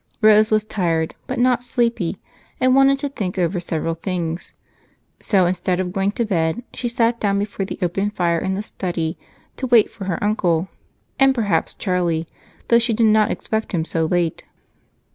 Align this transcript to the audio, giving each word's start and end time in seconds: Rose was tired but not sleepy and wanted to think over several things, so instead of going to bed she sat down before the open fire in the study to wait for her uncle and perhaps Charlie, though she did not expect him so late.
Rose 0.19 0.49
was 0.49 0.63
tired 0.63 1.13
but 1.27 1.37
not 1.37 1.63
sleepy 1.63 2.17
and 2.59 2.73
wanted 2.75 2.97
to 2.97 3.09
think 3.09 3.37
over 3.37 3.59
several 3.59 3.93
things, 3.93 4.51
so 5.19 5.45
instead 5.45 5.79
of 5.79 5.93
going 5.93 6.11
to 6.13 6.25
bed 6.25 6.63
she 6.73 6.87
sat 6.87 7.19
down 7.19 7.37
before 7.37 7.67
the 7.67 7.77
open 7.83 8.09
fire 8.09 8.39
in 8.39 8.55
the 8.55 8.63
study 8.63 9.15
to 9.57 9.67
wait 9.67 9.91
for 9.91 10.05
her 10.05 10.17
uncle 10.23 10.69
and 11.19 11.35
perhaps 11.35 11.75
Charlie, 11.75 12.25
though 12.69 12.79
she 12.79 12.93
did 12.93 13.05
not 13.05 13.29
expect 13.29 13.73
him 13.73 13.85
so 13.85 14.07
late. 14.07 14.43